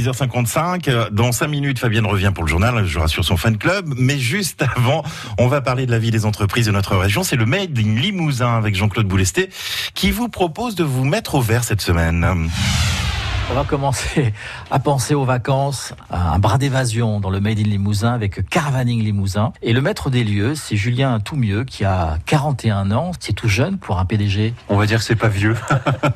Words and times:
6h55. 0.00 1.10
Dans 1.10 1.32
5 1.32 1.46
minutes, 1.48 1.78
Fabienne 1.78 2.06
revient 2.06 2.32
pour 2.34 2.44
le 2.44 2.48
journal. 2.48 2.84
Je 2.86 2.98
rassure 2.98 3.24
son 3.24 3.36
fan 3.36 3.58
club. 3.58 3.92
Mais 3.96 4.18
juste 4.18 4.62
avant, 4.76 5.02
on 5.38 5.46
va 5.46 5.60
parler 5.60 5.86
de 5.86 5.90
la 5.90 5.98
vie 5.98 6.10
des 6.10 6.24
entreprises 6.24 6.66
de 6.66 6.72
notre 6.72 6.96
région. 6.96 7.22
C'est 7.22 7.36
le 7.36 7.46
Made 7.46 7.78
in 7.78 8.00
Limousin 8.00 8.56
avec 8.56 8.74
Jean-Claude 8.74 9.06
Boulesté 9.06 9.50
qui 9.94 10.10
vous 10.10 10.28
propose 10.28 10.74
de 10.74 10.84
vous 10.84 11.04
mettre 11.04 11.34
au 11.34 11.40
vert 11.40 11.64
cette 11.64 11.82
semaine. 11.82 12.50
On 13.50 13.54
va 13.54 13.64
commencer 13.64 14.32
à 14.70 14.78
penser 14.78 15.14
aux 15.14 15.24
vacances, 15.24 15.92
à 16.08 16.34
un 16.34 16.38
bras 16.38 16.56
d'évasion 16.56 17.18
dans 17.18 17.30
le 17.30 17.40
Made 17.40 17.58
in 17.58 17.64
Limousin 17.64 18.12
avec 18.12 18.48
Caravaning 18.48 19.02
Limousin. 19.02 19.52
Et 19.60 19.72
le 19.72 19.80
maître 19.80 20.08
des 20.08 20.22
lieux, 20.22 20.54
c'est 20.54 20.76
Julien 20.76 21.18
Toumieux 21.18 21.64
qui 21.64 21.84
a 21.84 22.18
41 22.26 22.92
ans. 22.92 23.10
C'est 23.18 23.32
tout 23.32 23.48
jeune 23.48 23.78
pour 23.78 23.98
un 23.98 24.04
PDG. 24.04 24.54
On 24.68 24.76
va 24.76 24.86
dire 24.86 24.98
que 24.98 25.04
c'est 25.04 25.16
pas 25.16 25.26
vieux. 25.26 25.56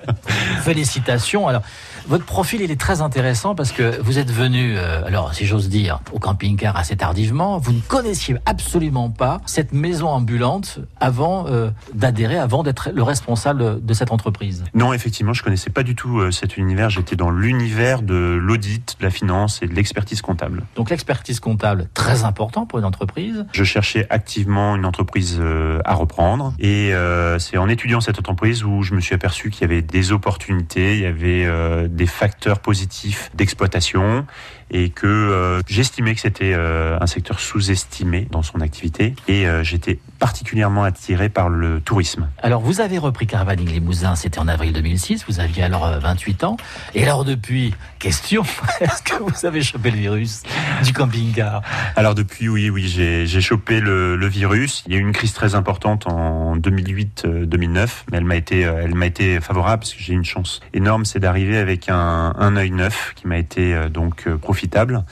Félicitations. 0.63 1.49
Alors, 1.49 1.63
votre 2.07 2.25
profil, 2.25 2.61
il 2.61 2.71
est 2.71 2.81
très 2.81 3.01
intéressant 3.01 3.55
parce 3.55 3.73
que 3.73 4.01
vous 4.01 4.19
êtes 4.19 4.31
venu, 4.31 4.77
euh, 4.77 5.05
alors 5.07 5.35
si 5.35 5.47
j'ose 5.47 5.69
dire, 5.69 6.01
au 6.13 6.19
camping-car 6.19 6.77
assez 6.77 6.97
tardivement. 6.97 7.59
Vous 7.59 7.73
ne 7.73 7.81
connaissiez 7.81 8.37
absolument 8.47 9.11
pas 9.11 9.41
cette 9.47 9.73
maison 9.73 10.09
ambulante 10.09 10.79
avant 11.01 11.47
euh, 11.49 11.71
d'adhérer, 11.95 12.39
avant 12.39 12.63
d'être 12.63 12.91
le 12.95 13.03
responsable 13.03 13.85
de 13.85 13.95
cette 13.95 14.13
entreprise. 14.13 14.65
Non, 14.75 14.93
effectivement, 14.93 15.33
je 15.33 15.43
connaissais 15.43 15.71
pas 15.71 15.83
du 15.83 15.97
tout 15.97 16.21
euh, 16.21 16.31
cet 16.31 16.59
univers. 16.59 16.91
J'étais 16.91 17.17
dans 17.17 17.24
l'univers 17.31 18.03
de 18.03 18.39
l'audit, 18.41 18.97
de 18.99 19.05
la 19.05 19.11
finance 19.11 19.63
et 19.63 19.67
de 19.67 19.75
l'expertise 19.75 20.23
comptable. 20.23 20.63
Donc 20.77 20.91
l'expertise 20.91 21.41
comptable, 21.41 21.89
très 21.95 22.25
important 22.25 22.67
pour 22.67 22.79
une 22.79 22.85
entreprise. 22.85 23.47
Je 23.53 23.65
cherchais 23.65 24.07
activement 24.11 24.77
une 24.77 24.85
entreprise 24.85 25.41
à 25.85 25.95
reprendre 25.95 26.55
et 26.59 26.93
c'est 27.39 27.57
en 27.57 27.69
étudiant 27.69 28.01
cette 28.01 28.19
entreprise 28.19 28.65
où 28.65 28.83
je 28.83 28.95
me 28.95 29.01
suis 29.01 29.15
aperçu 29.15 29.51
qu'il 29.51 29.63
y 29.63 29.65
avait 29.65 29.83
des 29.83 30.13
opportunités, 30.13 30.95
il 30.95 31.03
y 31.03 31.07
avait 31.07 31.89
des 31.89 32.07
facteurs 32.07 32.61
positifs 32.61 33.31
d'exploitation 33.35 34.27
et 34.71 34.91
que 34.91 35.07
euh, 35.07 35.61
j'estimais 35.67 36.15
que 36.15 36.21
c'était 36.21 36.53
euh, 36.55 36.99
un 37.01 37.07
secteur 37.07 37.39
sous-estimé 37.39 38.27
dans 38.31 38.43
son 38.43 38.61
activité 38.61 39.15
et 39.29 39.47
euh, 39.47 39.63
j'étais 39.63 39.99
particulièrement 40.19 40.85
attiré 40.85 41.29
par 41.29 41.49
le 41.49 41.81
tourisme. 41.81 42.29
Alors 42.43 42.61
vous 42.61 42.81
avez 42.81 42.99
repris 42.99 43.27
Caravaning 43.27 43.69
Limousin, 43.69 44.17
c'était 44.17 44.39
en 44.39 44.49
avril 44.49 44.73
2006, 44.73 45.27
vous 45.29 45.41
aviez 45.41 45.63
alors 45.63 45.89
28 46.01 46.45
ans 46.45 46.57
et 46.95 47.05
alors 47.05 47.14
depuis, 47.23 47.73
question, 48.01 48.43
est-ce 48.81 49.03
que 49.03 49.23
vous 49.23 49.47
avez 49.47 49.63
chopé 49.63 49.93
le 49.93 49.99
virus 49.99 50.43
du 50.83 50.93
camping-car? 50.93 51.63
Alors 51.95 52.17
depuis, 52.17 52.49
oui, 52.49 52.71
oui, 52.71 52.89
j'ai 52.89 53.41
chopé 53.41 53.79
le, 53.79 54.17
le, 54.17 54.27
virus. 54.27 54.83
Il 54.89 54.95
y 54.95 54.97
a 54.97 54.99
eu 54.99 55.03
une 55.03 55.13
crise 55.13 55.33
très 55.33 55.55
importante 55.55 56.09
en 56.09 56.57
2008-2009, 56.57 57.89
mais 58.11 58.19
elle 58.19 58.25
m'a 58.25 58.37
été, 58.37 58.63
elle 58.63 58.97
m'a 58.97 59.07
été 59.07 59.41
favorable 59.41 59.81
parce 59.81 59.95
que 59.95 60.03
j'ai 60.03 60.15
une 60.15 60.25
chance 60.25 60.61
énorme, 60.73 61.05
c'est 61.05 61.21
d'arriver 61.21 61.59
avec 61.59 61.89
un, 61.89 62.35
un 62.37 62.57
œil 62.57 62.73
neuf 62.73 63.13
qui 63.15 63.29
m'a 63.29 63.39
été 63.39 63.89
donc 63.91 64.29
profitable. 64.41 65.05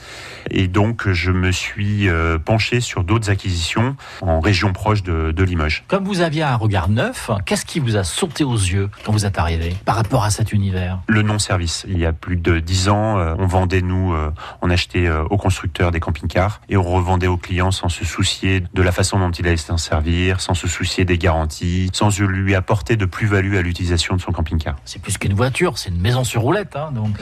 Et 0.49 0.67
donc, 0.67 1.09
je 1.11 1.31
me 1.31 1.51
suis 1.51 2.09
euh, 2.09 2.37
penché 2.39 2.81
sur 2.81 3.03
d'autres 3.03 3.29
acquisitions 3.29 3.95
en 4.21 4.39
région 4.39 4.73
proche 4.73 5.03
de, 5.03 5.43
Limoges. 5.43 5.83
Comme 5.87 6.05
vous 6.05 6.21
aviez 6.21 6.43
un 6.43 6.55
regard 6.55 6.89
neuf, 6.89 7.29
qu'est-ce 7.45 7.65
qui 7.65 7.79
vous 7.79 7.97
a 7.97 8.05
sauté 8.05 8.45
aux 8.45 8.55
yeux 8.55 8.89
quand 9.03 9.11
vous 9.11 9.25
êtes 9.25 9.37
arrivé 9.37 9.75
par 9.83 9.95
rapport 9.95 10.23
à 10.23 10.29
cet 10.29 10.53
univers? 10.53 10.99
Le 11.07 11.21
non-service. 11.21 11.82
Il 11.87 11.97
y 11.97 12.05
a 12.05 12.13
plus 12.13 12.35
de 12.35 12.59
dix 12.59 12.89
ans, 12.89 13.17
euh, 13.17 13.35
on 13.37 13.45
vendait, 13.45 13.81
nous, 13.81 14.13
euh, 14.13 14.31
on 14.61 14.69
achetait 14.69 15.09
aux 15.09 15.37
constructeurs 15.37 15.91
des 15.91 15.99
camping-cars 15.99 16.61
et 16.69 16.77
on 16.77 16.83
revendait 16.83 17.27
aux 17.27 17.37
clients 17.37 17.71
sans 17.71 17.89
se 17.89 18.05
soucier 18.05 18.63
de 18.73 18.81
la 18.81 18.91
façon 18.91 19.19
dont 19.19 19.31
il 19.31 19.47
allait 19.47 19.57
s'en 19.57 19.77
servir, 19.77 20.41
sans 20.41 20.53
se 20.53 20.67
soucier 20.67 21.05
des 21.05 21.17
garanties, 21.17 21.89
sans 21.93 22.09
lui 22.19 22.55
apporter 22.55 22.95
de 22.95 23.05
plus-value 23.05 23.55
à 23.55 23.61
l'utilisation 23.61 24.15
de 24.15 24.21
son 24.21 24.31
camping-car. 24.31 24.75
C'est 24.85 25.01
plus 25.01 25.17
qu'une 25.17 25.33
voiture, 25.33 25.77
c'est 25.77 25.89
une 25.89 26.01
maison 26.01 26.23
sur 26.23 26.41
roulette. 26.41 26.75
Hein, 26.75 26.91
donc, 26.93 27.19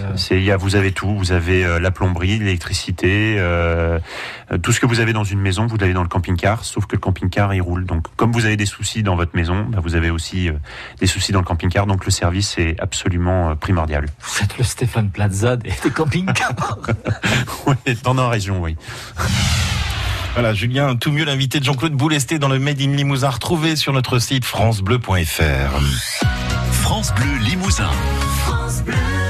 vous 0.60 0.76
avez 0.76 0.92
tout. 0.92 1.16
Vous 1.16 1.32
avez 1.32 1.80
la 1.80 1.92
plomberie 1.92 2.40
l'électricité, 2.40 3.38
euh, 4.52 4.58
tout 4.60 4.72
ce 4.72 4.80
que 4.80 4.86
vous 4.86 5.00
avez 5.00 5.14
dans 5.14 5.24
une 5.24 5.40
maison, 5.40 5.66
vous 5.66 5.78
l'avez 5.78 5.94
dans 5.94 6.02
le 6.02 6.08
camping-car, 6.08 6.66
sauf 6.66 6.86
que 6.86 6.96
le 6.96 7.00
camping-car, 7.00 7.54
il 7.54 7.62
roule. 7.62 7.86
Donc, 7.86 8.08
comme 8.16 8.32
vous 8.32 8.46
avez 8.46 8.58
des 8.58 8.66
soucis 8.66 9.04
dans 9.04 9.16
votre 9.16 9.36
maison, 9.36 9.66
bah, 9.70 9.80
vous 9.82 9.96
avez 9.96 10.10
aussi 10.10 10.50
euh, 10.50 10.54
des 11.00 11.08
soucis 11.08 11.32
dans 11.32 11.40
le 11.40 11.46
camping-car. 11.46 11.88
Donc, 11.88 12.06
le 12.06 12.12
service 12.12 12.58
est 12.58 12.80
absolument 12.80 13.52
euh, 13.52 13.56
primordial. 13.56 14.06
Vous 14.20 14.44
le 14.58 14.64
Stéphane 14.64 15.10
Plaza 15.10 15.56
des, 15.56 15.72
camping-cars. 15.94 16.80
oui, 17.68 17.76
dans 18.04 18.14
nos 18.14 18.30
régions, 18.30 18.62
oui. 18.62 18.76
Voilà, 20.34 20.54
Julien, 20.54 20.96
tout 20.96 21.12
mieux 21.12 21.26
l'invité 21.26 21.60
de 21.60 21.66
Jean-Claude 21.66 21.94
Boulesté 21.94 22.40
dans 22.40 22.48
le 22.48 22.60
Made 22.60 22.82
in 22.82 22.96
Limousin, 22.96 23.30
retrouvé 23.30 23.76
sur 23.76 23.92
notre 23.92 24.20
site 24.20 24.46
francebleu.fr. 24.46 25.82
France 26.72 27.14
Bleu 27.14 27.38
Limousin. 27.42 27.90
France 28.46 28.82
Bleu. 28.84 29.21